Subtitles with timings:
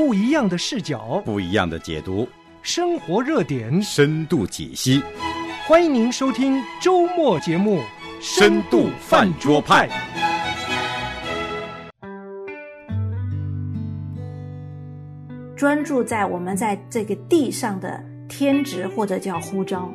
[0.00, 2.26] 不一样的视角，不一样的解读，
[2.62, 5.02] 生活热点，深度解析。
[5.66, 7.80] 欢迎您收听周末节目
[8.18, 9.86] 《深度饭桌派》。
[15.54, 19.92] 专注在我们在这个地上的天职或者叫呼召，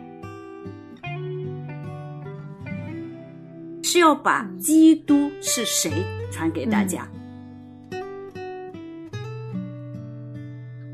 [3.82, 5.92] 是要把基督是谁
[6.32, 7.10] 传给大家。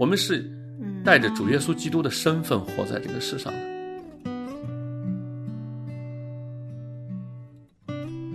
[0.02, 0.44] 我们是
[1.06, 3.60] 带着主耶稣基督的身份活在这个世上的。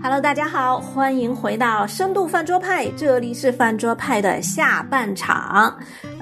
[0.00, 5.76] Hello，大家好，欢迎回到深度饭桌派，这里是饭桌派的下半场。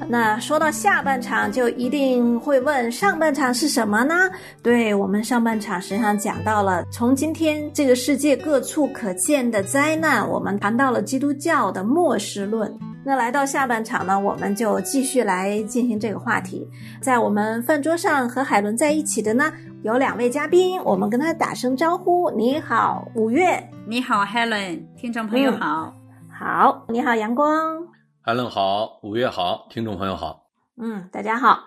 [0.08, 4.14] 那说到下半场，就一定会问上半场是什么呢？
[4.62, 12.74] 对我们上半场实际上讲到了从今天这个世界各处可见的灾难，我们谈到了基督教的末世论。
[13.06, 16.66] 那来到下半场呢，我们就继续来进行这个话题。
[17.02, 19.52] 在我们饭桌上和海伦在一起的呢，
[19.82, 22.30] 有两位嘉宾，我们跟他打声招呼。
[22.30, 23.62] 你好，五月。
[23.86, 25.92] 你好，Helen，听众朋友好。
[26.32, 27.86] 好，你好，阳光。
[28.22, 30.46] 海伦好，五月好，听众朋友好。
[30.80, 31.64] 嗯，大家好。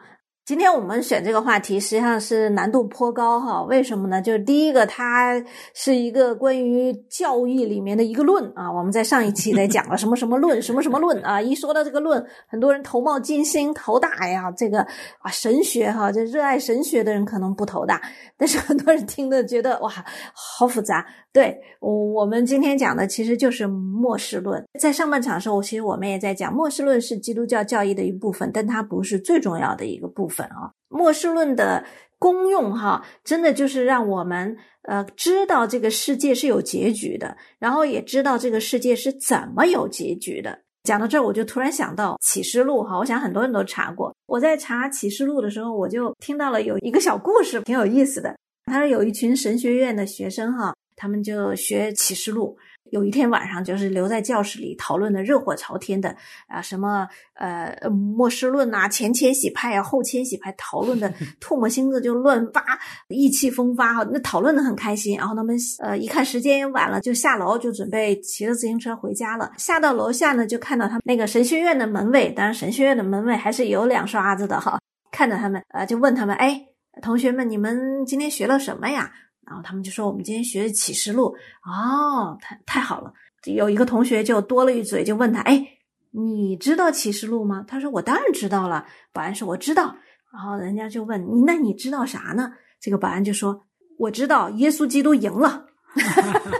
[0.47, 4.21] 今天我们选这个话题实际上是难度颇高哈，为什么呢？
[4.21, 8.71] 就是第一个，它是一个关于教义里面的一个论啊。
[8.71, 11.41] 我们在上一期在讲了什么什么论，什么什么论啊。
[11.41, 14.49] 一说到这个论，很多人头冒金星，头大呀。
[14.55, 14.79] 这个
[15.19, 18.01] 啊，神学哈，这热爱神学的人可能不头大，
[18.37, 19.91] 但是很多人听的觉得哇，
[20.33, 21.05] 好复杂。
[21.33, 24.63] 对，我们今天讲的其实就是末世论。
[24.79, 30.71] 在上半场的时候，其实我们也在讲末世论是基督教教义的一部分，但它不是最重要的一个部分啊。
[30.89, 31.83] 末世论的
[32.19, 40.59] 功用哈，真的就是让我们呃知道这个世界是有结局的，然后也知道这个世界是怎么有结局的。
[40.83, 44.15] 讲到这儿，我就突然想到启示录哈，我想很多人都查过。
[44.27, 48.35] 我在查启示录的时候，我就听到了有一个小故事，挺有意思的。
[48.65, 50.73] 他说有一群神学院的学生哈。
[50.99, 52.57] 他们就学启示录，
[52.91, 56.15] 有一天晚上就是留在教室里讨论的热火朝天的
[56.47, 61.11] 啊，什么呃末世论呐、前千禧派啊、后千禧派讨论的
[61.41, 62.63] 唾沫星子就乱发，
[63.09, 65.17] 意气风发哈，那讨论的很开心。
[65.17, 69.51] 然后他们呃一看时间也晚了，就下楼就准备骑着自行车回家了。
[69.57, 74.79] 下到楼下呢，就看到他们那个神学院的门卫，当然神学院的门卫还是有两刷子的哈，
[75.11, 76.61] 看着他们呃就问他们，哎，
[77.01, 79.11] 同学们，你们今天学了什么呀？
[79.47, 83.13] 然后他们就说：“我们今天学的启示录哦，太太好了。”
[83.45, 85.65] 有一个同学就多了一嘴，就问他：“哎，
[86.11, 89.95] 你知道启示录吗？”他说：“我当然知道了。”保安说：“我知道。”
[90.33, 93.63] 然后人家就问：“你那你知道啥呢？”这个保安就说
[93.97, 95.65] ：“我知道耶稣基督赢了。”
[95.95, 96.51] 哈哈哈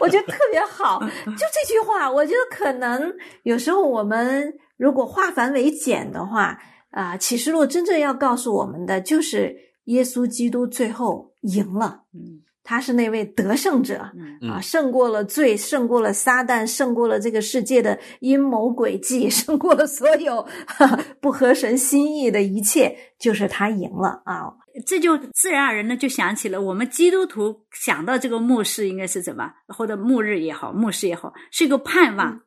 [0.00, 6.58] 我觉得特别好，就这句话，我觉得可能有时候我们如果化繁为简的话，
[6.90, 9.70] 啊，启示录真正要告诉我们的就是。
[9.86, 14.50] 耶稣基督最后赢了，嗯，他是那位得胜者，嗯。
[14.50, 24.54] 啊，胜过了罪，胜过了撒旦，胜过了这个世界的阴谋诡计， 胜过了所有哈不合神心意的一切，就是他赢了啊！
[24.86, 32.40] 这就自然而然的就想起了我们基督徒想到这个末世应该是怎么，或者末日也好，末世也好，是一个盼望，嗯、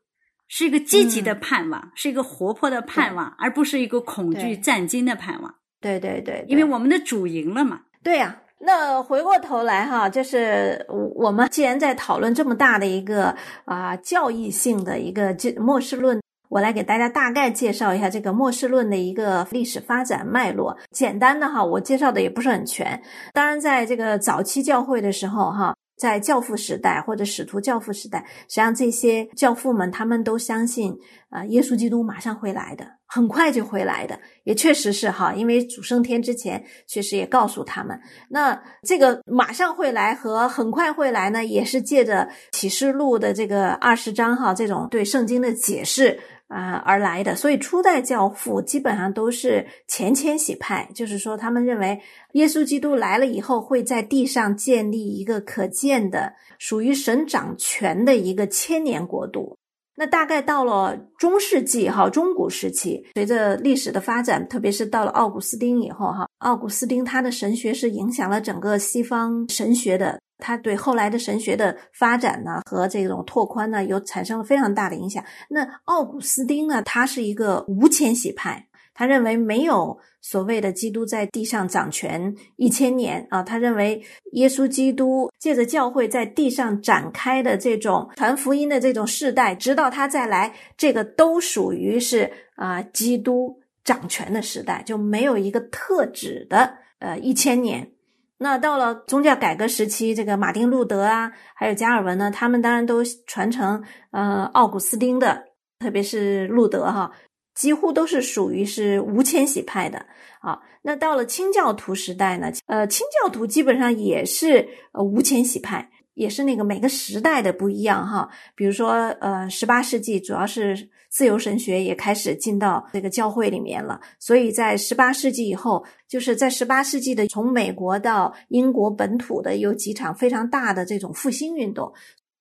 [0.48, 5.56] 是一个积极的盼望，嗯、是一个活泼的盼望，而不是一个恐惧战惊的盼望。
[5.80, 7.82] 对对对，因为我们的主赢了嘛。
[8.04, 10.86] 对呀、啊，那回过头来哈，就是
[11.16, 13.36] 我们既然在讨论这么大的一个
[13.66, 20.78] 啊、教义性的一个这末世论，我来给大家大概介绍一下这个末世论的一个历史发展脉络。
[20.92, 23.02] 简单的哈，我介绍的也不是很全。
[23.34, 25.76] 当然，在这个早期教会的时候哈。
[25.98, 30.94] 在教父时代或者使徒教父时代，实际上这些教父们他们都相信
[31.30, 38.00] 啊、耶稣基督马上会来的，很快就会来的，也确实是哈，因为主升天之前确实也告诉他们。
[38.30, 46.20] 那这个马上会来和很快会来呢，也是借着启示录的这个二十章哈这种对圣经的解释。
[46.48, 52.00] 啊、而来的，所以初代教父基本上都是前千禧派，就是说他们认为
[52.34, 59.58] 耶稣基督来了以后，会在地上建立一个可见的、属于神掌权的一个千年国度。
[59.96, 70.20] 那大概到了中世纪哈，中古时期，随着历史的发展，特别是到了奥古斯丁以后哈，奥古斯丁他的神学是影响了整个西方神学的。
[70.38, 75.24] 他对后来的神学的发展呢和这种拓宽呢，有产生了非常大的影响。
[75.50, 84.02] 那奥古斯丁呢，他是一个无迁徙派，他认为没有所谓的基督在地上掌权一千年啊，他认为
[84.32, 97.92] 耶稣基督借着教会在地上展开的这种传福音的这种世代，直到他再来，这个都属于是啊基督掌权的时代，就没有一个特指的呃一千年。
[98.38, 103.82] 那到了宗教改革时期，这个马丁路德啊，还有加尔文呢，他们当然都传承
[104.12, 105.46] 呃奥古斯丁的，
[105.80, 107.10] 特别是路德哈，
[107.56, 110.06] 几乎都是属于是无迁徙派的
[110.42, 110.60] 啊。
[110.84, 115.90] 那到了清教徒时代呢，呃，清教徒基本上也是呃无迁徙派。
[116.16, 131.92] 也是那个每个时代的不一样哈，比如说呃，十八世纪主要是自由神学也开始进到这个教会里面了，所以在十八世纪以后，就是在十八世纪的从美国到英国本土的有几场非常大的这种复兴运动，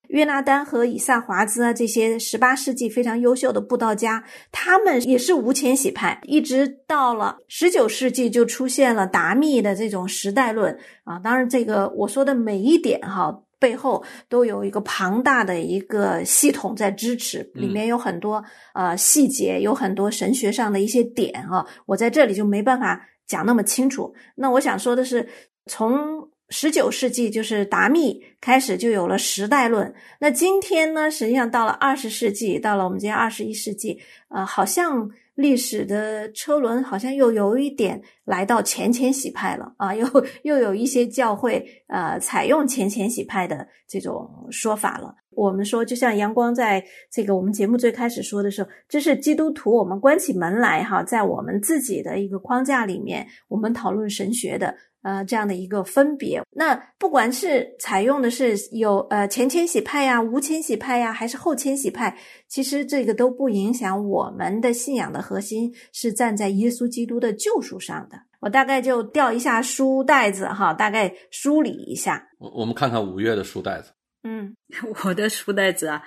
[0.09, 13.41] 约拿丹和以撒华兹啊这些十八世纪非常优秀的布道家，他们也是无迁徙派，一直到了十九世纪就出现了达密的这种时代论啊，当然这个我说的每一点哈。
[13.57, 18.43] 背后都有一个庞大的一个系统在支持，里面有很多
[18.73, 24.13] 呃细节，有很多神学上的一些点啊，我在这里就没办法讲那么清楚。
[24.35, 25.27] 那我想说的是，
[25.65, 33.99] 从十九世纪就是达密开始就有了时代论，那今天呢，实际上到了二十世纪，到了我们今天二十一世纪，
[34.29, 35.09] 呃，好像。
[35.35, 40.07] 历史的车轮好像又有一点来到前千禧派了啊，又
[40.43, 45.13] 又有一些教会呃采用前千禧派的这种说法了。
[45.31, 46.81] 我们说，就像阳光在
[47.11, 54.73] 这个我们节目最开始说的时候，这是基督徒我们关起门来哈，在我们自己的一个框架里面，我们讨论神学的。
[55.05, 62.17] 呃，这样的一个分别，那不管是采用的是有呃前千禧派呀、无千禧派呀，还是后千禧派，
[62.47, 68.17] 其实这个都不影响我们的信仰的核心是站在耶稣基督的救赎上的。
[68.39, 72.27] 我大概就调一下书袋子哈，大概梳理一下。
[72.39, 73.91] 我我们看看五月的书袋子。
[74.23, 74.55] 嗯，
[75.05, 76.01] 我的书袋子啊，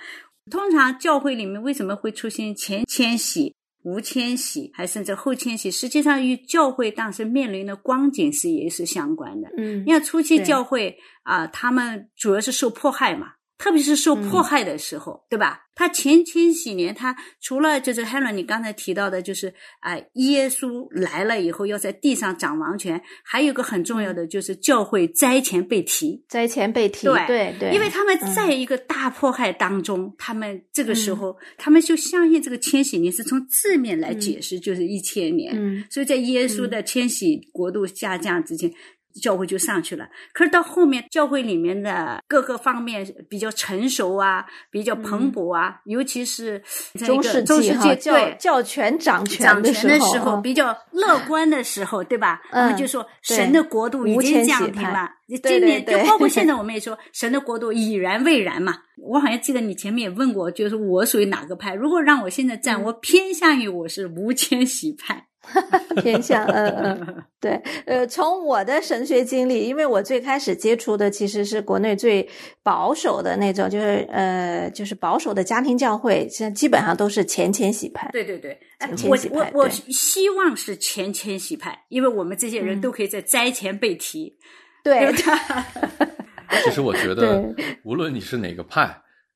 [0.51, 3.55] 通常教会里面为什么会出现前千禧？
[3.83, 9.49] 无迁徙，还甚至后迁徙，实际上与教会当时面临的光景是也是相关的。
[9.57, 13.33] 嗯，你看初期教会啊，他们主要是受迫害嘛。
[13.59, 15.65] 特别是受迫害的时候，对吧？
[15.75, 38.73] 他前千禧年，他除了就是 Helen 你刚才提到的，就是啊，耶稣来了以后要在地上掌王权，还有个很重要的就是教会灾前被提，灾前被提，对对对，因为他们在一个大迫害当中，他们这个时候他们就相信这个千禧年是从字面来解释就是一千年，嗯，所以在耶稣的千禧国度下降之前。
[39.21, 46.61] 教会就上去了，可是到后面教会里面的各个方面比较成熟啊，比较蓬勃啊，尤其是
[47.05, 52.41] 中世纪哈，教教权掌权掌权的时候，比较乐观的时候，对吧？
[52.51, 55.09] 我们就说神的国度已经降临了。
[55.43, 58.75] 今年就包括现在，我们也说神的国度已然未然嘛。
[58.97, 61.73] 我好像记得你前面也问过，就是我属于哪个派？
[61.73, 65.28] 如果让我现在站，我偏向于我是无迁徙派。
[66.01, 67.51] 偏向嗯嗯， 对，
[67.85, 72.27] 呃，从我的神学经历，因为我最开始接触的其实是国内最
[72.61, 78.09] 保守的那种，就是呃，就是保守的家庭教会，现在基本上都是前前洗派。
[78.11, 78.59] 对对对，
[78.95, 79.49] 前禧派。
[79.53, 84.37] 我我我希望是前前洗派，因为我们这些人都可以在灾前被提。
[84.83, 85.09] 对。
[86.63, 87.53] 其实我觉得，
[87.83, 88.89] 无论你是哪个派，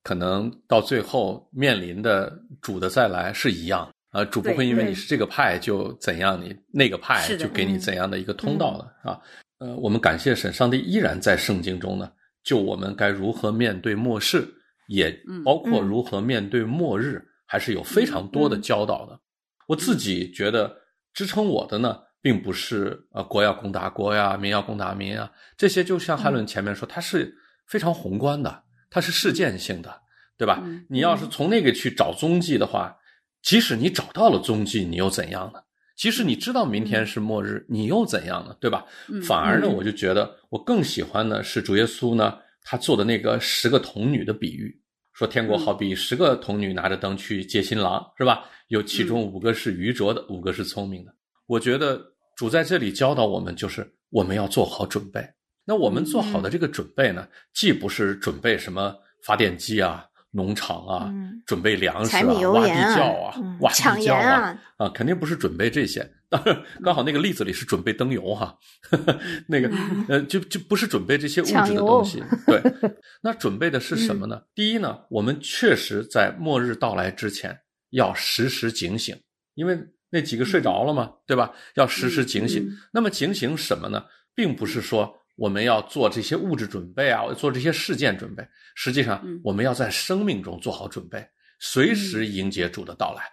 [0.03, 3.87] 可能到最后面临的主的再来是一样。
[4.13, 9.19] 啊，主不会因为你是这个派就怎样，你那个派就给你怎样的一个通道了啊？
[9.57, 12.11] 呃，我们感谢神，上帝依然在圣经中呢，
[12.43, 14.47] 就我们该如何面对末世，
[14.87, 15.11] 也
[15.43, 19.19] 包括如何面对末日，还是有非常多的教导的。
[19.67, 20.71] 我自己觉得
[21.11, 29.91] 支撑我的呢，并不是呃国要攻打国呀，民要攻打民啊，这些就像汉伦前面说，它是非常宏观的，它是事件性的，
[30.37, 30.61] 对吧？
[30.87, 32.95] 你要是从那个去找踪迹的话。
[33.43, 35.59] 即使你找到了踪迹，你又怎样呢？
[35.95, 38.55] 即使你知道明天是末日，你又怎样呢？
[38.59, 38.83] 对吧？
[39.27, 44.75] 反而呢，我就觉得我更喜欢的是主耶稣呢，他做的那个十个童女的比喻，
[45.13, 48.45] 说天国好比十个童女拿着灯去接新郎，是吧？
[48.69, 51.13] 有其中五个是愚拙的，五个是聪明的。
[51.45, 52.01] 我觉得
[52.35, 55.21] 主在这里教导我们，就是我们要做好准备。
[55.65, 60.05] 那我们做好的这个准备呢，既不是准备什么发电机啊。
[60.33, 61.13] 农场啊，
[61.45, 66.11] 准备粮食啊，挖地窖啊，挖地窖啊，啊，肯定不是准备这些。
[66.29, 68.57] 当然，刚好那个例子里是准备灯油哈，
[69.47, 69.69] 那个
[70.09, 72.23] 呃，就就不是准备这些物质的东西。
[72.47, 72.61] 对，
[73.21, 74.41] 那准备的是什么呢？
[74.55, 77.55] 第一呢，我们确实在末日到来之前
[77.91, 79.15] 要时时警醒，
[79.53, 81.11] 因为那几个睡着了嘛？
[81.27, 81.51] 对吧？
[81.75, 82.67] 要时时警醒。
[82.91, 84.03] 那么警醒什么呢？
[84.33, 88.47] 并不是说我们要做这些物质准备啊，做这些事件准备。
[88.75, 91.27] 实际上，我们要在生命中做好准备，
[91.59, 93.23] 随时迎接主的到来。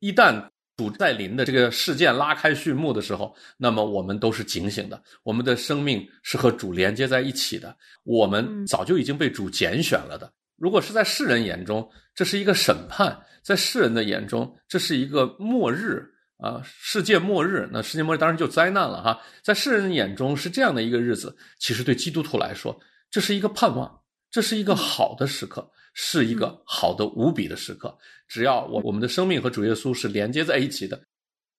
[0.00, 5.02] 一旦主在临的这个事件拉开序幕的时候，那么我们都是警醒的。
[5.22, 7.74] 我们的生命是和主连接在一起的。
[8.04, 10.30] 我们早就已经被主拣选了的。
[10.56, 13.10] 如果是在世人眼中，这是一个审判；
[13.42, 16.04] 在世人的眼中，这是一个末日
[16.38, 17.68] 啊，世界末日。
[17.72, 19.20] 那世界末日当然就灾难了哈。
[19.42, 22.78] 在世人眼中是这样的一个日子，其实对基督徒来说，
[23.10, 27.96] 这是一个盼望，这是一个好的时刻，是一个好的无比的时刻。
[28.28, 31.00] 只要我我们的生命和主耶稣是连接在一起的，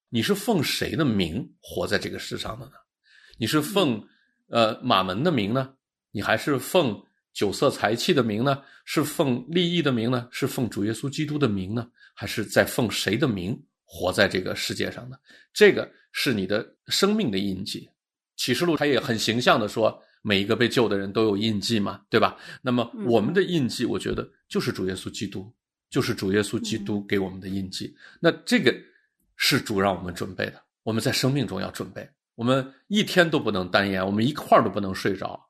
[0.09, 2.73] 你是奉谁的名活在这个世上的呢？
[3.37, 4.03] 你是奉
[4.49, 5.73] 呃马门的名呢？
[6.11, 7.03] 你还是奉？
[7.33, 8.63] 酒色财气的名呢？
[8.83, 10.27] 是奉利益的名呢？
[10.31, 11.87] 是奉主耶稣基督的名呢？
[12.15, 13.55] 还是在奉谁的名
[13.89, 15.17] 活在这个世界上的？
[15.53, 17.89] 这个是你的生命的印记。
[18.35, 22.37] 启示录它也很形象的说，每一个被救的人都有印记嘛，对吧？
[22.61, 25.51] 那么我们的印记，我觉得就是主耶稣基督，
[25.89, 27.95] 就是主耶稣基督给我们的印记。
[28.19, 28.75] 那这个
[29.37, 35.46] 是主让我们准备的，我们在生命中要准备，我们一天都不能单言，我们一块儿都不能睡着。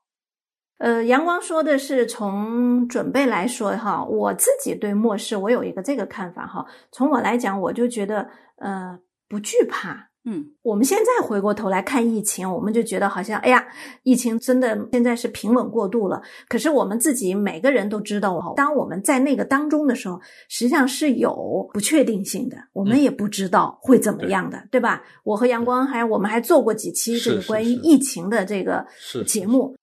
[0.78, 6.64] 呃，阳光说的是从准备来说哈，我自己对末世我有一个这个看法哈。
[6.92, 10.08] 从我来讲，我就觉得呃不惧怕。
[10.24, 13.66] 嗯，我们现在回过头来看疫情，我们就觉得好像哎呀，
[14.02, 16.20] 疫情真的现在是平稳过渡了。
[16.48, 25.02] 可是我们自己每个人都知道哈，当我们在那个当中的时候，实际上是有不确定性的，我们也不知道会怎么样的，对吧？
[25.24, 28.86] 我和阳光还我们还做过几期这个关于疫情的这个
[29.26, 29.74] 节目。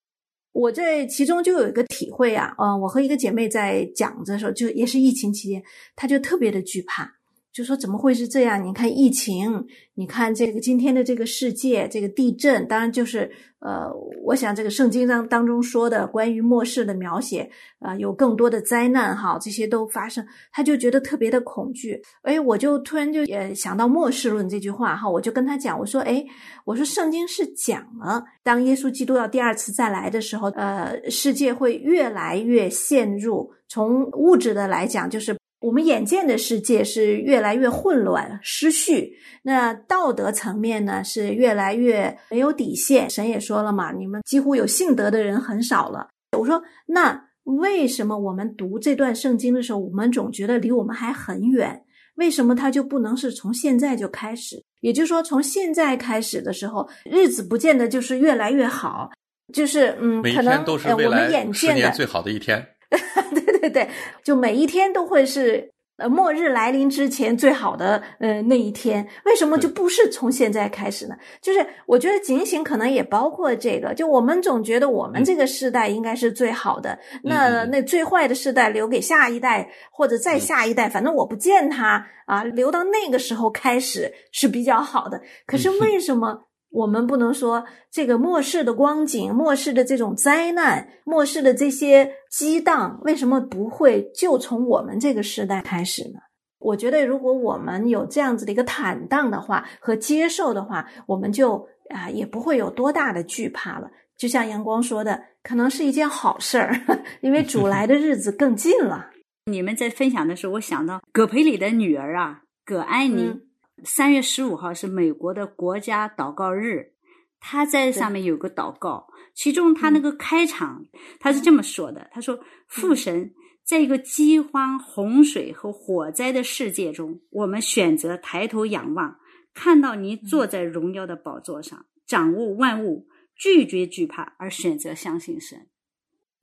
[0.56, 5.62] 我在其中就有一个体会啊，嗯，我和一个姐妹在讲的时候，就也是疫情期间，
[5.98, 7.12] 她就特别的惧怕。
[7.56, 8.62] 就说怎么会是这样？
[8.62, 13.90] 你看疫情，你看这个今天的这个世界，这个地震，当然就是呃，
[14.26, 21.98] 我想这个圣经当当中说的关于末世的描写啊，有更多的灾难哈，这些都发生，他就觉得特别的恐惧。
[22.24, 26.22] 哎，我就突然就也想到末世论这句话哈，我就跟他讲，我说哎，
[26.66, 35.34] 我说圣经是讲了，当耶稣基督要第二次再来的时候，呃，世界会越来越陷入从物质的来讲，就是。
[35.60, 43.10] 我们眼见的世界是越来越混乱、失序，那道德层面呢是越来越没有底线。
[43.10, 46.10] 神也说了嘛，你们几乎有信德的人很少了。
[46.38, 51.84] 我说，那为什么我们读这段圣经的时候，我们总觉得离我们还很远？
[52.16, 54.64] 为什么它就不能是从现在就开始？
[54.82, 59.10] 也就是说，从现在开始的时候，日子不见得就是越来越好，
[59.52, 62.66] 就是嗯，可能我们眼见的最好的一天。
[63.70, 63.90] 对对 对，
[64.24, 69.08] 就每一天都会是呃末日来临之前最好的呃那一天。
[69.26, 71.16] 为什么就不是从现在开始呢？
[71.42, 73.94] 就是我觉得警醒可能也包括这个。
[73.94, 85.22] 就我们总觉得我们这个时代应该是最好的，那那最坏的时代留给下一代或者再下一代，反正我不见他啊，留到那个时候开始是比较好的。
[85.46, 86.42] 可是为什么？
[86.76, 96.20] 我们不能说这个末世的光景、末世的这种灾难、末世的这些激荡，为什么不会就从我们这个时代开始呢？
[96.60, 103.90] 我觉得，如果我们有这样子的一个坦荡的话和接受的话，我们就啊也不会有多大的惧怕了。
[104.18, 106.76] 就像阳光说的，可能是一件好事儿，
[107.22, 109.12] 因为主来的日子更近了。
[109.46, 113.42] 你们在分享的时候，我想到葛培里的女儿啊，葛安妮。
[113.84, 116.94] 三月十五号是美国的国家祷告日，
[117.40, 120.86] 他在上面有个祷告，其中他那个开场
[121.20, 129.18] 他是这么说的：“他说，父神，在一个饥荒、洪水和火灾的世界中，我们选择抬头仰望，
[129.54, 135.68] 看到你坐在荣耀的宝座上，掌握万物，拒绝惧怕，而选择相信神。”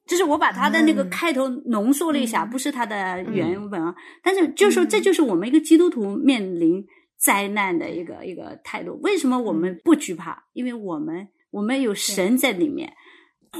[0.06, 3.94] 就是我把他的那个开头浓缩了一下，不是他的原文啊。
[4.22, 6.86] 但是就说这就是我们一个基督徒面临。
[7.22, 10.42] 灾难的一个一个态度，为什么我们不惧怕？
[10.54, 12.92] 因为我们我们有神在里面。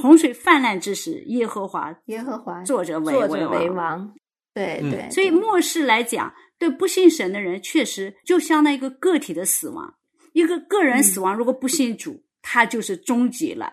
[0.01, 4.11] 洪水泛滥之时，耶和华耶和华坐着为为王。
[4.53, 9.93] 对对，所以末世来讲，对不信神的人，确实就相当于一个个体的死亡。
[10.33, 13.71] 一个个人死亡，如果不信主，他就是终极了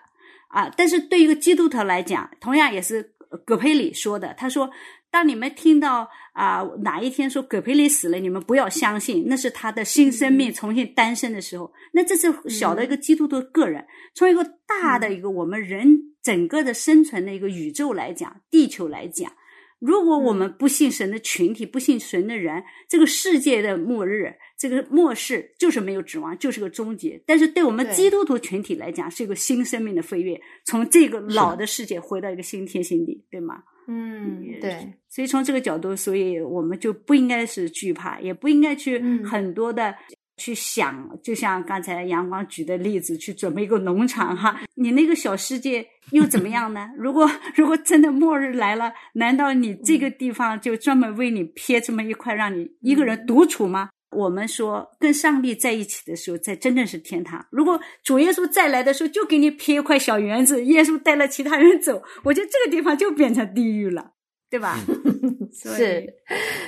[0.50, 0.70] 啊！
[0.76, 3.14] 但是对一个基督徒来讲，同样也是
[3.46, 4.70] 葛培里说的，他说。
[5.10, 11.72] 当你们听到啊哪一天说葛培里死了，你们不要相信，那是他的新生命重新诞生的时候。
[11.92, 19.32] 那这是小的一个基督徒个人，从一个大的一个我们人整个的生存的一个宇宙来讲，地球来讲，
[19.80, 27.20] 如果我们不信神的群体，不信神的人，这个世界的末日，这个末世就是没有指望，就是个终结。
[27.26, 33.64] 但是对我们基督徒群体来讲，是一个新生命的飞跃，从这个老的世界回到一个新天新地，对吗？
[33.90, 34.94] 嗯，对。
[35.08, 39.94] 所以从这个角度，所以我们就不应该是惧怕，也不应该去很多的。
[40.36, 46.88] 去想，就像刚才阳光举的例子，去准备一个农场哈，你那个小世界又怎么样呢？
[46.96, 53.90] 如果 如果真的末日来了，难道你这个地方就专门为你撇这么一块，让你一个人独处吗？
[54.10, 57.46] 我们说跟上帝在一起的时候，才真正是天堂。
[57.50, 64.12] 如果主耶稣再来的时候，就给你撇一块小园子，耶稣带了其他人走，我觉得这个地方就变成地狱了，
[64.50, 64.78] 对吧？
[65.52, 66.14] 是，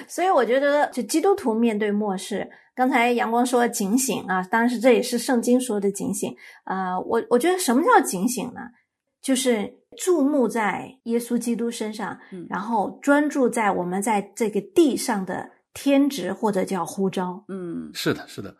[0.09, 2.49] 所以我觉得，就基督徒面对末世。
[2.75, 6.35] 刚才阳光说警醒啊，当然是这也是圣经说的警醒
[6.65, 6.99] 啊。
[6.99, 8.61] 我我觉得什么叫警醒呢？
[9.21, 12.19] 就是注目在耶稣基督身上，
[12.49, 17.45] 然后专注在我们在这个地上的天职或者叫呼召。
[17.49, 18.55] 嗯，是的，是的。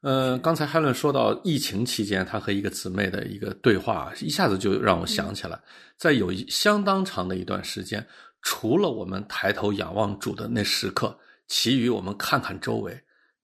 [0.00, 5.60] 呃，刚才海伦说到疫情期间他和一个姊妹的一个对话，一下子就让我想起来，
[5.96, 8.06] 在有相当长的一段时间，
[8.42, 12.96] 除了我们抬头仰望主的那时刻，其余我们看看周围。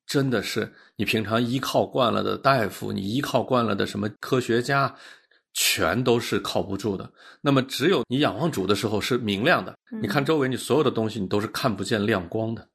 [0.06, 4.94] 真的是你平常依靠惯了的大夫，你依靠惯了的什么科学家，
[5.54, 7.10] 全都是靠不住的。
[7.40, 9.74] 那么，只有你仰望主的时候是明亮的。
[10.02, 12.68] 你看周围，你所有的东西，你都是看不见亮光的。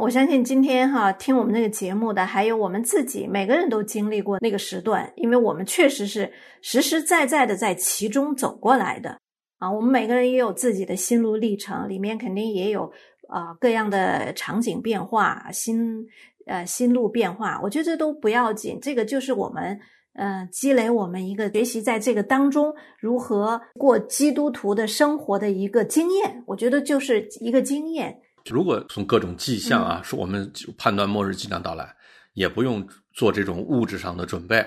[0.00, 6.32] 我相信今天哈听我们这个节目的，还有我们自己，每个人都经历过那个时段，因为我们确实是
[6.62, 9.18] 实实在在的在其中走过来的
[9.58, 9.70] 啊。
[9.70, 12.92] 我们每个人也有自己的心路历程，里面肯定也有。
[13.26, 16.06] 啊，各样的场景变化，心
[16.46, 18.78] 呃心路变化，我觉得这都不要紧。
[18.80, 19.80] 这个就是我们
[20.12, 26.44] 呃积累我们一个学习在这个当中如何过基督徒的生活的一个经验。
[26.46, 28.20] 我觉得就是一个经验。
[28.50, 31.94] 如果从各种迹象啊，说我们判断末日即将到来，
[32.34, 34.66] 也不用做这种物质上的准备，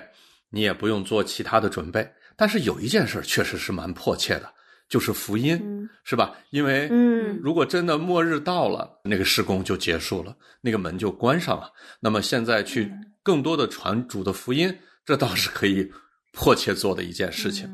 [0.49, 2.09] 你也不用做其他的准备。
[2.35, 4.53] 但是有一件事确实是蛮迫切的。
[4.89, 6.33] 就是福音，是吧？
[6.49, 11.69] 因为，嗯，如果真的末日到了，那个施工就结束了，那个门就关上了。
[11.99, 12.89] 那么现在去
[13.21, 14.73] 更多的传主的福音，
[15.05, 15.91] 这倒是可以
[16.31, 17.69] 迫切做的一件事情。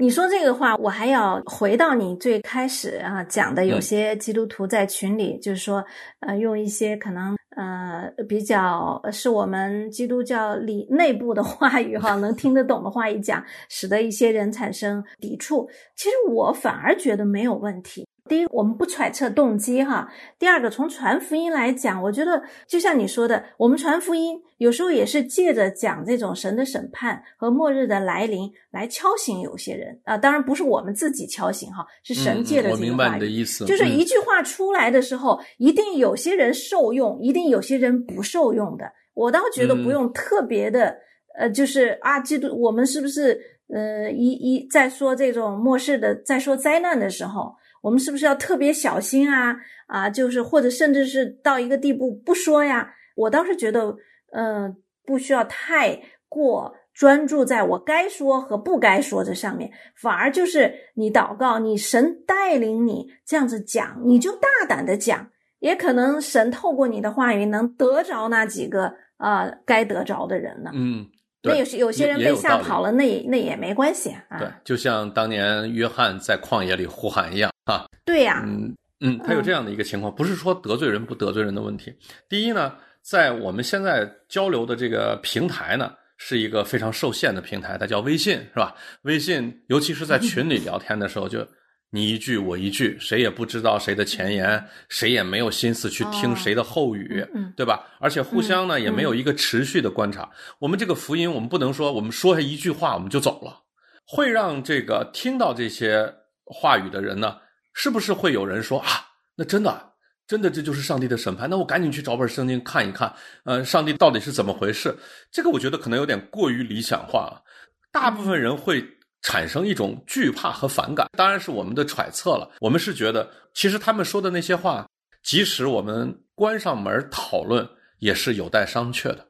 [0.00, 5.84] 你说这个话，我还要回到你最开始啊讲的，有些基督徒在群里就是说，
[6.20, 7.36] 呃，用一些可能。
[7.56, 15.68] 呃，比较是我们基督教里内部的话语哈，能听得懂的话一讲，使得一些人产生抵触。
[15.96, 18.06] 其实我反而觉得没有问题。
[18.30, 20.06] 第一，我们不揣测动机哈；
[20.38, 30.16] 第二个，从传福音来讲，我觉得就像你说的，我们传福音有时候也是借着讲这种神的审判和末日的来临来敲醒有些人啊。
[30.16, 32.84] 当然不是我们自己敲醒哈，是神借的这个话语。
[32.84, 38.84] 我明白你的意思，就是一句话出来的时候，一定有些人受用，一定有些人不受用的。
[39.14, 40.96] 我倒觉得不用特别的，
[41.36, 43.40] 呃，就是啊，基督，我们是不是
[43.74, 47.56] 呃，一一在说这种末世的，在说灾难的时候。
[47.80, 49.56] 我们是不是要特别小心啊？
[49.86, 52.94] 啊，就是或者甚至是到一个地步不说呀？
[53.16, 53.96] 我倒是觉得，
[54.32, 70.70] 嗯，不需要太过专注在我该说和不该说这上面，反而就是你祷告，你神带领你这样子讲，你就大胆的讲，也可能神透过你的话语能得着那几个啊该得着的人呢。
[70.74, 71.06] 嗯。
[71.42, 74.38] 那有些有些人被吓跑了，那那也没关系啊。
[74.38, 77.86] 对，就像当年约翰在旷野里呼喊一样啊。
[78.04, 81.94] 对呀，嗯嗯，他有这样的一个情况，不是说得罪人不得罪人的问题。
[82.28, 88.74] 第一呢，在我们现在交流的这个平台呢，是一个非常受限的平台，它叫微信，是吧？
[89.02, 91.46] 微信，尤其是在群里聊天的时候，就。
[91.92, 97.84] 你一句我一句，谁也不知道谁的前言，谁也没有心思去听谁的后语，对吧？
[97.98, 100.30] 而且互相呢也没有一个持续的观察。
[100.60, 103.60] 我们这个福音，我们不能说我们说下一句话我们就走了，
[104.06, 106.08] 会让这个听到这些
[106.44, 107.34] 话语的人呢，
[107.72, 108.88] 是不是会有人说啊？
[109.36, 109.92] 那真的，
[110.26, 111.48] 真的这就是上帝的审判？
[111.48, 114.96] 那我赶紧去找本圣经看一看，呃，上帝到底是怎么回事？
[115.30, 117.42] 这个我觉得可能有点过于理想化了。
[117.90, 118.84] 大部分人会。
[119.22, 122.50] 产生一种惧怕和反感，当然是我们的揣测了。
[122.58, 124.88] 我们是觉得，其实他们说的那些话，
[125.22, 129.26] 即使我们关上门讨论，也是有待商榷的，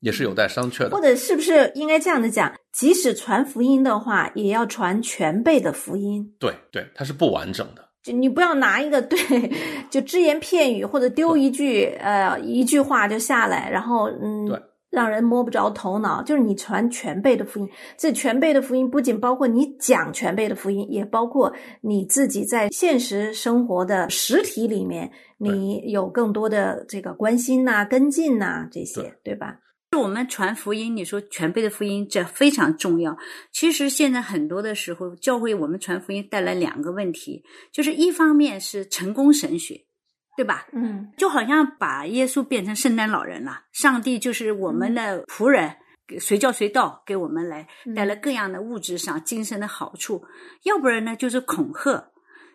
[0.00, 0.90] 也是有待商榷的。
[0.90, 2.52] 或者是不是应该这样的讲？
[2.72, 6.34] 即使传福音的话，也要传全辈的福音。
[6.38, 7.88] 对对，它是不完整的。
[8.02, 9.18] 就你不要拿一个对，
[9.90, 14.60] 就只言片语或者丢一句呃一句话就下来，然后嗯，对。
[14.90, 17.68] 让人摸不着头脑，就是你传全辈的福音。
[17.96, 25.08] 这全辈的福音不仅包括你讲全辈的福音，也包括你自己在现实生活的实体里面，
[25.38, 29.60] 你有更多的这个关心呐、跟进呐这些，对吧？
[29.98, 33.18] 我们传福音，你说全备的福音，这非常重要。
[33.52, 39.84] 其实现在很多的时候，教会我们传福音带来两个问题，就是一方面是成功神学。
[40.36, 40.66] 对吧？
[40.72, 45.76] 嗯，就好像把耶稣变成圣诞老人了，上帝就是我们的仆人，
[46.18, 50.24] 随叫随到，给我们来带来各样的物质上、精神的好处。
[50.62, 52.09] 要不然呢，就是恐吓。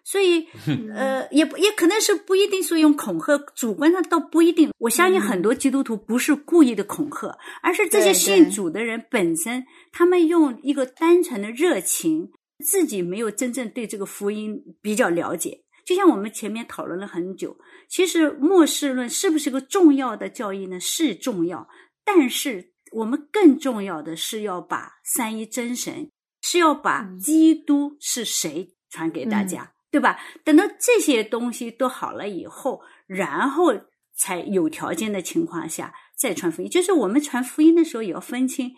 [0.06, 0.48] 所以，
[0.94, 4.72] 呃，也也可能是不一定是用恐吓，主观上倒不一定。
[4.78, 12.32] 我相信很多基督徒不是故意的恐吓，而是这些信主的人本身，他们用一个单纯的热情，
[12.64, 15.64] 自己没有真正对这个福音比较了解。
[15.84, 17.58] 就像我们前面讨论了很久，
[17.90, 20.80] 其实末世论是不是个重要的教义呢？
[20.80, 21.68] 是重要，
[22.04, 30.20] 但是我们更重要的是要把三一真神，是要把基督是谁传给大家，对吧？
[30.44, 33.72] 等到这些东西都好了以后，然后
[34.14, 36.70] 才有条件的情况下再传福音。
[36.70, 38.74] 就是我们传福音的时候也要分清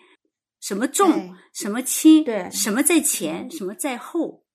[0.62, 4.46] 什么重，什么轻，对，什么在前，什么在后。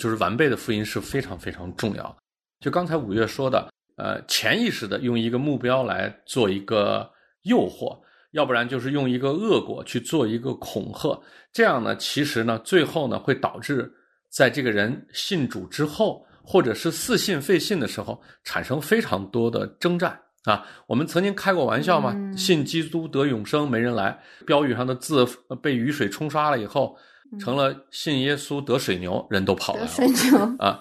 [0.00, 2.16] 就是完备的福音是非常非常重要的。
[2.60, 7.10] 就刚才五月说的，呃，潜意识的用一个目标来做一个
[7.42, 8.00] 诱惑，
[8.30, 11.20] 要不然就是用一个恶果去做一个恐吓。
[11.52, 13.92] 这样呢，其实呢，最后呢，会导致
[14.32, 20.66] 在这个人信主之后，或者是似信非信的时候，产生非常多的征战啊。
[20.86, 24.18] 我们曾经开过玩笑嘛，信基督得永生，没人来。
[24.46, 25.26] 标语上的字
[25.60, 26.96] 被雨水冲刷了以后。
[27.40, 30.78] 成了信耶稣得水牛，人都跑来了啊！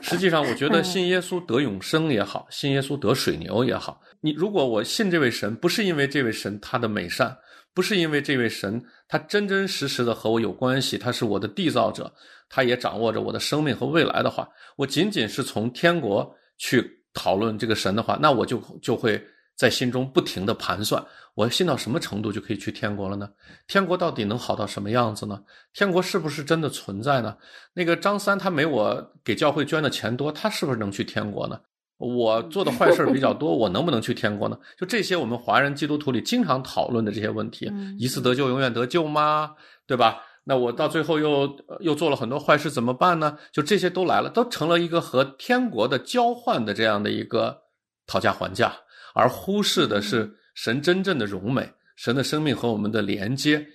[0.00, 7.36] 实际上，我觉得信耶稣得永生也好，信耶稣得水牛也好，你如果我信这位神，不是因为这位神他的美善，
[7.74, 12.10] 不是因为这位神他真真实实的和我有关系，他是我的缔造者，
[12.52, 16.84] 他也掌握着我的生命和未来的话，我仅仅是从天国去
[17.14, 19.18] 讨论这个神的话，那我就就会。
[19.54, 21.00] 在心中不停的盘算，
[21.34, 23.28] 我信到什么程度就可以去天国了呢？
[23.68, 25.40] 天国到底能好到什么样子呢？
[25.74, 27.36] 天国是不是真的存在呢？
[27.74, 31.60] 那个张三他没我给教会捐的钱多，他是不是能去天国呢？
[31.98, 34.58] 我做的坏事比较多，我能不能去天国呢？
[34.76, 39.54] 就这些我们华人基督徒里经常讨论的这些问题，一次得救永远得救吗？
[39.86, 40.22] 对吧？
[40.44, 43.38] 那我到最后又又做了很多坏事怎么办呢？
[43.52, 47.62] 就这些都来了，都成了一个和天国的交换的这样的一个
[48.06, 48.74] 讨价还价。
[49.14, 53.66] 而忽视的是神真正的荣美，神的生命和我们的连接。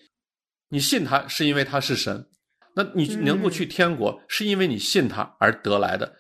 [0.69, 2.27] 你信他是因为他是神，
[2.75, 6.11] 那你能够去天国是因为你信他而得来的。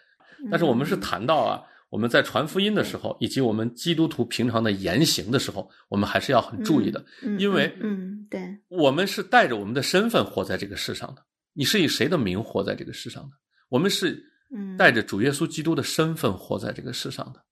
[0.49, 7.05] 但是我们是谈到啊，我们在传福音的时候，以及我们基督徒平常的言行的时候，我们还是要很注意的，
[7.39, 11.23] 因为嗯，对，我们是带着我们的身份活在这个世上的。
[11.53, 13.29] 你是以谁的名活在这个世上的？
[13.69, 14.21] 我们是
[14.77, 17.43] 带着主耶稣基督的身份活在这个世上的。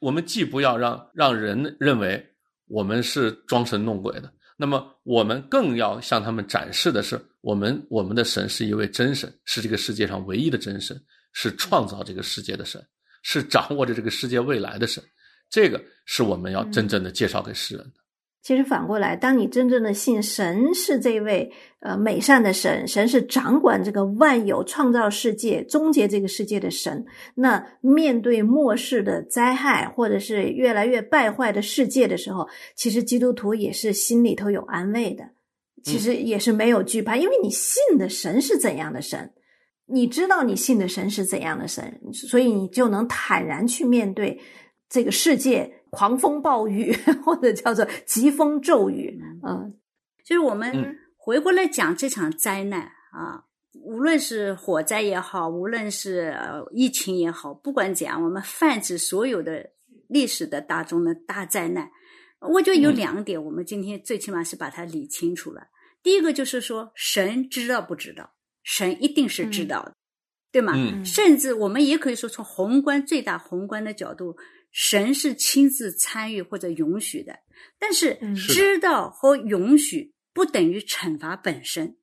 [0.00, 2.24] 我们既不要让让人认为
[2.68, 10.96] 我们是装神弄鬼的，那么我们更要向他们展示的是，我们我们的神是一位真神，是这个世界上唯一的真神，
[11.32, 12.80] 是创造这个世界的神，
[13.30, 15.04] 是掌握着这个世界未来的神，
[15.50, 17.92] 这个是我们要真正的介绍给世人的。
[18.40, 35.24] 其实反过来，当你真正的信神是这位呃美善的神，神是掌管这个万有、创造世界、终结这个世界的神，那面对末世的灾害或者是越来越败坏的世界的时候，其实基督徒也是心里头有安慰的，
[35.84, 39.30] 其实也是没有惧怕，因为你信的神是怎样的神，
[39.88, 44.40] 你知道你信的神是怎样的神，所以你就能坦然去面对
[44.88, 45.74] 这个世界。
[45.90, 49.74] 狂风暴雨， 或者叫做疾风骤雨，嗯，
[50.22, 56.36] 就是我们回过来讲这场灾难啊，无论是火灾也好，无论是
[56.72, 59.70] 疫情也好，不管怎样，我们泛指所有的
[60.08, 61.90] 历史的大中的大灾难，
[62.40, 65.68] 我觉得有两点，我们今天最起码是把它理清楚了。
[66.02, 68.30] 第一个就是说，神知道不知道？
[68.62, 69.94] 神一定是知道的，
[70.52, 70.74] 对吗？
[71.04, 74.36] 甚至我们也可以说，从宏观最大宏观的角度。
[74.70, 77.38] 神是亲自参与或者允许的，
[77.78, 81.96] 但是知道和允许不等于惩罚本身，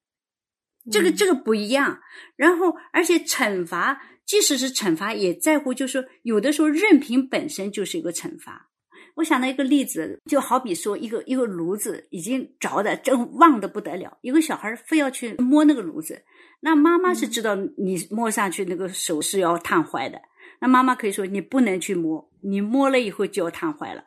[0.91, 2.02] 这个这个不一样。
[2.36, 8.72] 然后，而且惩罚，即使是惩罚，也在乎，就是说，有的时候任凭本身就是一个惩罚。
[9.18, 16.26] 我想到一个例子，就好比说，一个一个炉子已经着的正旺的不得了，一个小孩非要去摸那个炉子，
[16.65, 20.19] 那妈妈是知道你摸上去那个手是要烫坏的。
[20.60, 24.04] 那妈妈可以说你不能去摸，你摸了以后就要烫坏了。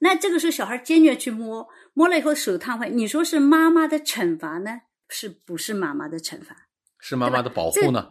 [0.00, 4.80] 那这个时候小孩坚决去摸，摸了以后手烫坏，你说是妈妈的惩罚呢？
[5.08, 6.56] 是不是妈妈的惩罚？
[6.98, 8.10] 是妈妈的保护呢？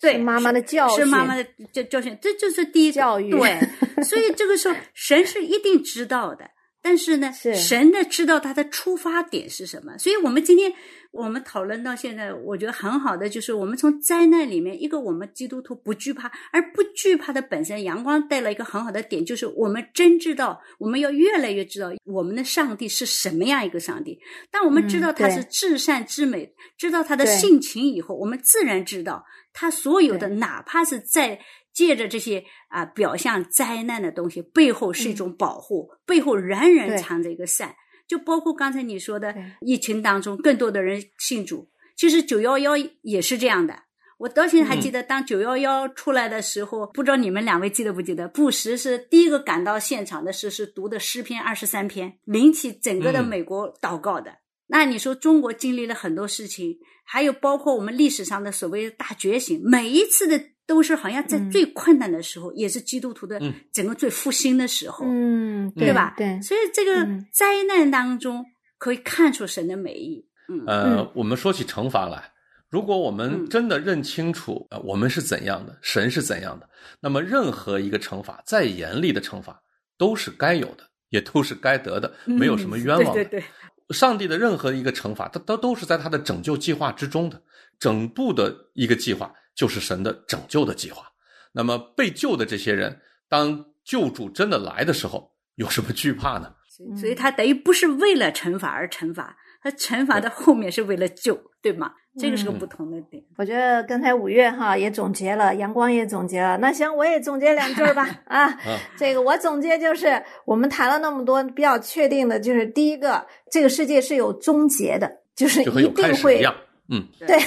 [0.00, 3.32] 对，妈妈的教训，是妈妈的教教训，这就是第一教育。
[3.32, 3.58] 对，
[4.04, 6.48] 所以这个时候神是一定知道的。
[6.80, 10.72] 但是呢，神呢知道他的出发点是什么，所以我们今天
[11.10, 24.18] 我们讨论到现在，我觉得很好的就是我们从灾难里面，一个我们基督徒不惧怕，而不惧怕的本身，阳光带来一个很好的点，就是我们真知道，我们要越来越知道我们的上帝是什么样一个上帝。
[24.50, 31.40] 当我们知道他是至善至美，知道他的性情以后，我们自然知道他所有的，哪怕是在。
[31.78, 37.76] 借着这些啊表象灾难的东西，背后是一种保护，背后仍然藏着一个善。
[38.08, 43.84] 就包括刚才你说的，疫情当中更多的人信主，其实九幺幺也是这样的。
[44.18, 48.26] 我到现在还记得，当九幺幺出来的时候，不知道你们两位记得不记得？
[48.26, 54.38] 布什是第一个赶到现场的是是读的诗篇二十三篇，引起整个的美国祷告的。
[54.68, 60.40] 那你说中国经历了很多事情，还有包括我们历史上的所谓的大觉醒，每一次的。
[60.68, 63.40] 都是好像在最困难的时候，也是基督徒的
[63.72, 66.12] 整个最复兴的时候，嗯，对吧？
[66.14, 68.44] 对，所以这个灾难当中
[68.76, 70.28] 可以看出神的美意。
[70.46, 72.30] 嗯，呃，我们说起惩罚来，
[72.68, 76.68] 如果我们真的认清楚啊，我们是怎样的，神是怎样的，
[77.00, 79.58] 那么任何一个惩罚，再严厉的惩罚，
[79.96, 83.12] 都是该有的，也都是该得的，没有什么冤枉的。
[83.14, 83.44] 对对对，
[83.90, 87.42] 上帝的任何一个惩罚，它都都是在他的拯救计划之中的，
[87.78, 89.32] 整部的一个计划。
[89.58, 91.02] 就是神的拯救的计划。
[91.50, 96.54] 那么被救的这些人，当救主真的来的时候，有什么惧怕呢？
[96.96, 101.92] 所以，他等于不是为了惩罚而惩罚，他惩罚的后面是为了救，对吗？
[102.18, 103.22] 这个是个不同的点。
[103.36, 106.58] 我觉得刚才五月哈也总结了，阳光也总结了。
[106.58, 108.08] 那行，我也总结两句吧。
[108.26, 108.58] 啊，
[108.96, 116.44] 这个我总结就是，我们谈了那么多，比较确定的就是，第一个，这个世界是有终结的，就是一定会。
[116.90, 117.38] 嗯，对，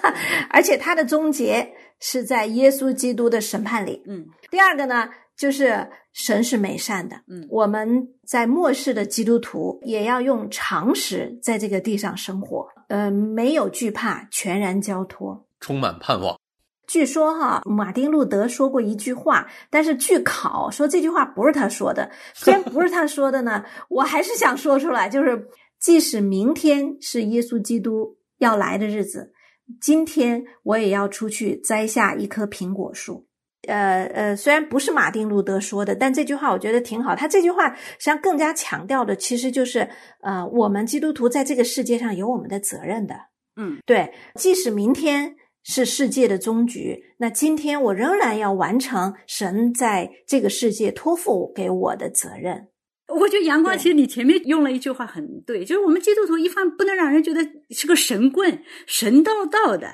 [0.50, 4.02] 而且它的终结是在耶稣基督的审判里。
[4.06, 5.08] 嗯，第二个呢，
[5.40, 7.16] 就是神是美善的。
[7.26, 12.68] 嗯，我们在末世的基督徒也要用常识在这个地上生活。
[12.88, 16.38] 呃，没有惧怕，全然交托，充满盼望。
[16.86, 22.10] 据说哈，马丁路德说过一句话，但是据考说这句话不是他说的。
[22.34, 25.48] 虽然不是他说的呢， 我还是想说出来，就是
[25.78, 28.18] 即使明天是耶稣基督。
[28.40, 29.32] 要来的日子，
[29.80, 33.26] 今天我也要出去摘下一棵苹果树。
[33.68, 37.14] 呃呃，虽然不是马丁路德说的，但这句话我觉得挺好。
[37.14, 39.88] 他这句话实际上更加强调的，其实就是
[40.22, 43.14] 呃，我们基督徒在这个世界上有我们的责任的。
[43.56, 52.68] 嗯，对，即使明天是世界的终局，那今天我仍然要完成神在这个世界托付给我的责任。
[53.08, 59.88] 我觉得阳光，其实你前面用了一句话很对，就是我们基督徒一方不能让人觉得是个神棍、神道道的，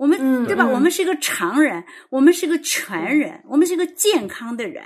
[0.00, 0.66] 我们对吧？
[0.66, 4.82] 我们是一个常人，我们是个全人，我们是一个健康的人。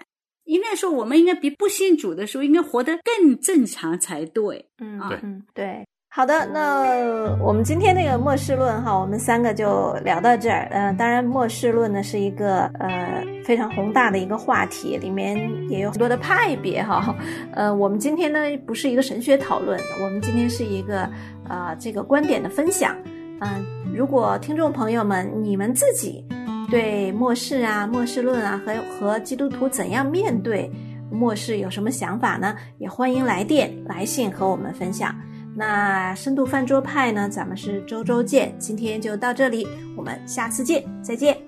[0.46, 4.68] 应该说，我们应该比不信主的时候应该活得更正常才对。
[4.82, 5.86] 嗯，对，嗯，对。
[6.10, 10.68] 好的，那我们今天那个末世论哈，我们三个就聊到这儿。
[10.72, 15.36] 嗯，当然末世论呢是一个呃非常宏大的一个话题，里面
[15.70, 17.14] 也有很多的派别哈。
[17.54, 21.08] 呃，我们今天呢不是一个神学讨论，我们今天是一个
[21.48, 22.96] 呃这个观点的分享。
[23.40, 26.26] 嗯，如果听众朋友们你们自己
[26.68, 30.68] 对末世啊、末世论啊和和基督徒怎样面对
[31.12, 32.56] 末世有什么想法呢？
[32.78, 35.14] 也欢迎来电来信和我们分享。
[35.56, 37.28] 那深度饭桌派呢？
[37.28, 39.64] 咱们是周周见，今天就到这里，
[39.96, 41.38] 我们下次见，再见，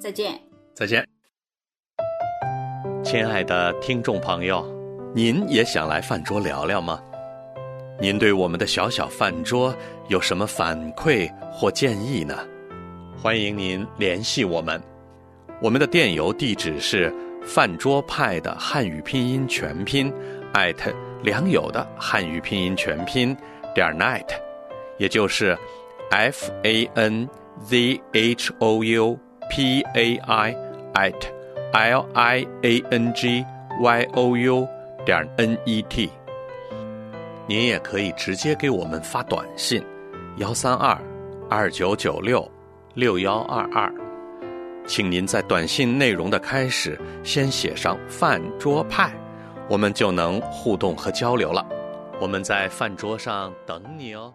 [0.00, 0.40] 再见，
[0.74, 1.06] 再见。
[3.04, 4.66] 亲爱的听众朋友，
[5.14, 7.00] 您也想来饭桌聊聊吗？
[8.02, 9.72] 您对我们的小小饭桌
[10.08, 12.36] 有什么反馈或建议呢？
[13.16, 14.82] 欢迎您联系我们，
[15.60, 20.12] 我们的电邮地址是饭桌派的汉语拼音全拼
[20.52, 23.36] 艾特良友的汉语拼音全拼。
[23.72, 24.26] 点 net，
[24.98, 25.56] 也就是
[26.10, 27.28] f a n
[27.64, 29.16] z h o u
[29.48, 30.56] p a i
[30.94, 31.14] at
[31.72, 33.44] l i a n g
[33.80, 34.68] y o u
[35.06, 36.10] 点 n e t。
[37.52, 39.84] 您也可以直接给我们发短信，
[40.38, 40.98] 幺三二
[41.50, 42.50] 二九九六
[42.94, 43.92] 六幺二二，
[44.86, 49.12] 请您在短信内容的开始先写上“饭桌派”，
[49.68, 51.62] 我们就能互动和交流了。
[52.18, 54.32] 我们在饭桌上等你哦。